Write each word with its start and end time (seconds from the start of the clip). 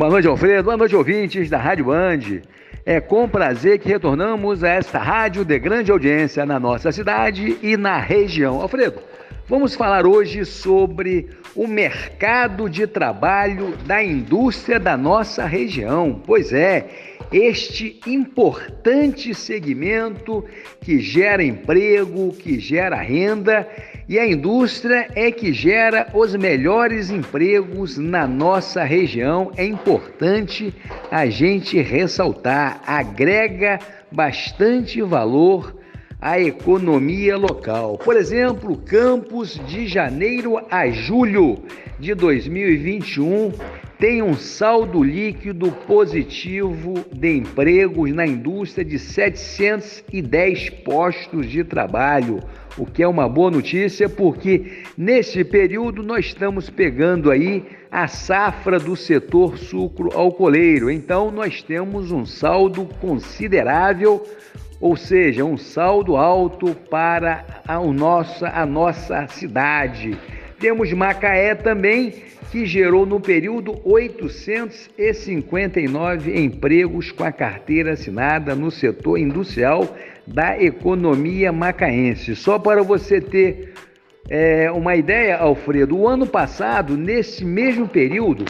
Boa 0.00 0.12
noite, 0.12 0.28
Alfredo. 0.28 0.62
Boa 0.64 0.78
noite, 0.78 0.96
ouvintes 0.96 1.50
da 1.50 1.58
Rádio 1.58 1.84
Band. 1.84 2.40
É 2.86 3.02
com 3.02 3.28
prazer 3.28 3.78
que 3.78 3.86
retornamos 3.86 4.64
a 4.64 4.70
esta 4.70 4.98
rádio 4.98 5.44
de 5.44 5.58
grande 5.58 5.92
audiência 5.92 6.46
na 6.46 6.58
nossa 6.58 6.90
cidade 6.90 7.58
e 7.62 7.76
na 7.76 7.98
região. 7.98 8.62
Alfredo, 8.62 9.02
vamos 9.46 9.74
falar 9.74 10.06
hoje 10.06 10.46
sobre 10.46 11.28
o 11.54 11.66
mercado 11.66 12.66
de 12.66 12.86
trabalho 12.86 13.76
da 13.84 14.02
indústria 14.02 14.80
da 14.80 14.96
nossa 14.96 15.44
região. 15.44 16.18
Pois 16.24 16.50
é, 16.50 16.88
este 17.30 18.00
importante 18.06 19.34
segmento 19.34 20.42
que 20.80 20.98
gera 20.98 21.44
emprego, 21.44 22.32
que 22.32 22.58
gera 22.58 22.96
renda 22.96 23.68
e 24.10 24.18
a 24.18 24.26
indústria 24.26 25.06
é 25.14 25.30
que 25.30 25.52
gera 25.52 26.08
os 26.12 26.34
melhores 26.34 27.10
empregos 27.10 27.96
na 27.96 28.26
nossa 28.26 28.82
região. 28.82 29.52
É 29.56 29.64
importante 29.64 30.74
a 31.12 31.26
gente 31.26 31.80
ressaltar, 31.80 32.82
agrega 32.84 33.78
bastante 34.10 35.00
valor 35.00 35.76
à 36.20 36.40
economia 36.40 37.36
local. 37.36 37.98
Por 37.98 38.16
exemplo, 38.16 38.76
Campos 38.78 39.60
de 39.68 39.86
janeiro 39.86 40.60
a 40.68 40.90
julho 40.90 41.62
de 42.00 42.12
2021 42.12 43.52
tem 44.00 44.22
um 44.22 44.34
saldo 44.34 45.02
líquido 45.02 45.70
positivo 45.70 47.04
de 47.12 47.36
empregos 47.36 48.10
na 48.12 48.26
indústria 48.26 48.82
de 48.82 48.98
710 48.98 50.70
postos 50.70 51.46
de 51.46 51.62
trabalho, 51.62 52.40
o 52.78 52.86
que 52.86 53.02
é 53.02 53.06
uma 53.06 53.28
boa 53.28 53.50
notícia 53.50 54.08
porque 54.08 54.84
nesse 54.96 55.44
período 55.44 56.02
nós 56.02 56.24
estamos 56.24 56.70
pegando 56.70 57.30
aí 57.30 57.62
a 57.92 58.08
safra 58.08 58.78
do 58.78 58.96
setor 58.96 59.58
sucro-alcooleiro. 59.58 60.90
Então 60.90 61.30
nós 61.30 61.62
temos 61.62 62.10
um 62.10 62.24
saldo 62.24 62.86
considerável, 63.02 64.26
ou 64.80 64.96
seja, 64.96 65.44
um 65.44 65.58
saldo 65.58 66.16
alto 66.16 66.74
para 66.74 67.44
a 67.68 67.78
nossa, 67.80 68.48
a 68.48 68.64
nossa 68.64 69.26
cidade. 69.28 70.16
Temos 70.60 70.92
Macaé 70.92 71.54
também, 71.54 72.22
que 72.52 72.66
gerou 72.66 73.06
no 73.06 73.18
período 73.18 73.80
859 73.82 76.38
empregos 76.38 77.10
com 77.10 77.24
a 77.24 77.32
carteira 77.32 77.94
assinada 77.94 78.54
no 78.54 78.70
setor 78.70 79.16
industrial 79.16 79.96
da 80.26 80.62
economia 80.62 81.50
macaense. 81.50 82.36
Só 82.36 82.58
para 82.58 82.82
você 82.82 83.22
ter 83.22 83.72
é, 84.28 84.70
uma 84.70 84.94
ideia, 84.96 85.38
Alfredo, 85.38 85.96
o 85.96 86.06
ano 86.06 86.26
passado, 86.26 86.94
nesse 86.94 87.42
mesmo 87.42 87.88
período, 87.88 88.44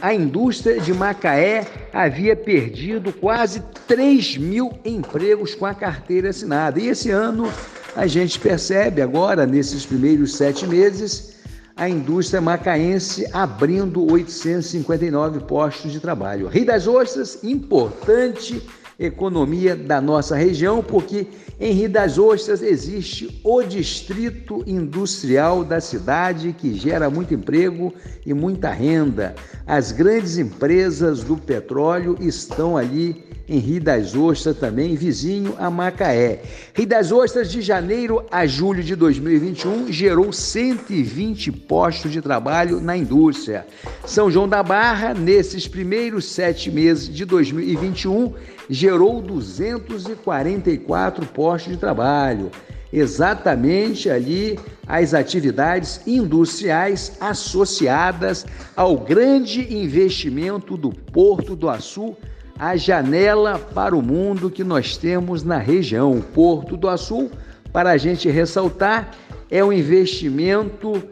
a 0.00 0.14
indústria 0.14 0.80
de 0.80 0.94
Macaé 0.94 1.66
havia 1.92 2.34
perdido 2.34 3.12
quase 3.12 3.62
3 3.86 4.38
mil 4.38 4.72
empregos 4.86 5.54
com 5.54 5.66
a 5.66 5.74
carteira 5.74 6.30
assinada. 6.30 6.80
E 6.80 6.88
esse 6.88 7.10
ano 7.10 7.52
a 7.94 8.06
gente 8.06 8.40
percebe 8.40 9.02
agora, 9.02 9.44
nesses 9.44 9.84
primeiros 9.84 10.34
sete 10.34 10.66
meses, 10.66 11.41
a 11.82 11.88
indústria 11.88 12.40
macaense 12.40 13.28
abrindo 13.32 14.08
859 14.08 15.40
postos 15.40 15.90
de 15.90 15.98
trabalho. 15.98 16.46
Rio 16.46 16.64
das 16.64 16.86
Ostras, 16.86 17.42
importante 17.42 18.62
economia 18.96 19.74
da 19.74 20.00
nossa 20.00 20.36
região, 20.36 20.80
porque 20.80 21.26
em 21.58 21.72
Rio 21.72 21.90
das 21.90 22.18
Ostras 22.18 22.62
existe 22.62 23.40
o 23.42 23.64
distrito 23.64 24.62
industrial 24.64 25.64
da 25.64 25.80
cidade 25.80 26.52
que 26.52 26.72
gera 26.72 27.10
muito 27.10 27.34
emprego 27.34 27.92
e 28.24 28.32
muita 28.32 28.70
renda. 28.70 29.34
As 29.66 29.90
grandes 29.90 30.38
empresas 30.38 31.24
do 31.24 31.36
petróleo 31.36 32.16
estão 32.20 32.76
ali 32.76 33.24
em 33.52 33.58
Rio 33.58 33.82
das 33.82 34.16
Ostras 34.16 34.56
também, 34.56 34.96
vizinho 34.96 35.54
a 35.58 35.68
Macaé. 35.68 36.40
Rio 36.72 36.86
das 36.86 37.12
Ostras, 37.12 37.52
de 37.52 37.60
janeiro 37.60 38.24
a 38.30 38.46
julho 38.46 38.82
de 38.82 38.96
2021, 38.96 39.92
gerou 39.92 40.32
120 40.32 41.52
postos 41.52 42.10
de 42.10 42.22
trabalho 42.22 42.80
na 42.80 42.96
indústria. 42.96 43.66
São 44.06 44.30
João 44.30 44.48
da 44.48 44.62
Barra, 44.62 45.12
nesses 45.12 45.68
primeiros 45.68 46.24
sete 46.24 46.70
meses 46.70 47.14
de 47.14 47.26
2021, 47.26 48.32
gerou 48.70 49.20
244 49.20 51.26
postos 51.26 51.74
de 51.74 51.78
trabalho. 51.78 52.50
Exatamente 52.90 54.08
ali 54.08 54.58
as 54.86 55.12
atividades 55.12 56.00
industriais 56.06 57.18
associadas 57.20 58.46
ao 58.74 58.96
grande 58.96 59.74
investimento 59.74 60.74
do 60.74 60.90
Porto 60.90 61.54
do 61.54 61.68
Açu 61.68 62.16
a 62.62 62.76
janela 62.76 63.58
para 63.58 63.96
o 63.96 64.00
mundo 64.00 64.48
que 64.48 64.62
nós 64.62 64.96
temos 64.96 65.42
na 65.42 65.58
região. 65.58 66.20
Porto 66.32 66.76
do 66.76 66.88
Açul, 66.88 67.28
para 67.72 67.90
a 67.90 67.96
gente 67.96 68.30
ressaltar, 68.30 69.10
é 69.50 69.64
um 69.64 69.72
investimento 69.72 71.02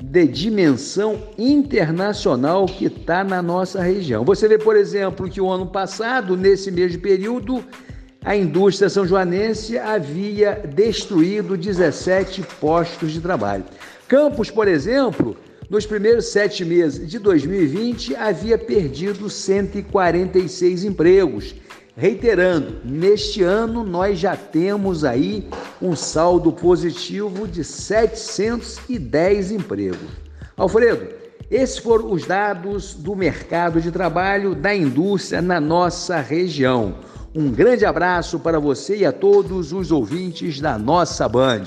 de 0.00 0.28
dimensão 0.28 1.18
internacional 1.36 2.66
que 2.66 2.84
está 2.84 3.24
na 3.24 3.42
nossa 3.42 3.82
região. 3.82 4.24
Você 4.24 4.46
vê, 4.46 4.56
por 4.56 4.76
exemplo, 4.76 5.28
que 5.28 5.40
o 5.40 5.50
ano 5.50 5.66
passado, 5.66 6.36
nesse 6.36 6.70
mesmo 6.70 7.02
período, 7.02 7.64
a 8.24 8.36
indústria 8.36 8.88
são 8.88 9.04
joanense 9.04 9.76
havia 9.76 10.62
destruído 10.72 11.56
17 11.56 12.42
postos 12.60 13.10
de 13.10 13.20
trabalho. 13.20 13.64
Campos, 14.06 14.52
por 14.52 14.68
exemplo, 14.68 15.36
nos 15.70 15.86
primeiros 15.86 16.26
sete 16.26 16.64
meses 16.64 17.08
de 17.08 17.18
2020, 17.18 18.14
havia 18.16 18.58
perdido 18.58 19.30
146 19.30 20.84
empregos. 20.84 21.54
Reiterando, 21.96 22.76
neste 22.84 23.42
ano 23.42 23.84
nós 23.84 24.18
já 24.18 24.34
temos 24.34 25.04
aí 25.04 25.48
um 25.80 25.94
saldo 25.94 26.50
positivo 26.52 27.46
de 27.46 27.62
710 27.62 29.50
empregos. 29.50 30.10
Alfredo, 30.56 31.06
esses 31.50 31.76
foram 31.76 32.10
os 32.10 32.24
dados 32.24 32.94
do 32.94 33.14
mercado 33.14 33.78
de 33.78 33.90
trabalho 33.90 34.54
da 34.54 34.74
indústria 34.74 35.42
na 35.42 35.60
nossa 35.60 36.18
região. 36.18 36.94
Um 37.34 37.50
grande 37.50 37.84
abraço 37.84 38.38
para 38.38 38.58
você 38.58 38.96
e 38.98 39.04
a 39.04 39.12
todos 39.12 39.72
os 39.72 39.90
ouvintes 39.92 40.60
da 40.60 40.78
nossa 40.78 41.28
Band. 41.28 41.64